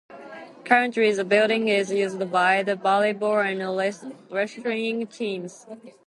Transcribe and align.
Currently 0.65 1.13
the 1.13 1.23
building 1.23 1.67
is 1.67 1.91
used 1.91 2.31
by 2.31 2.63
the 2.63 2.75
volleyball 2.75 3.45
and 3.45 4.15
wrestling 4.31 5.05
teams. 5.05 5.67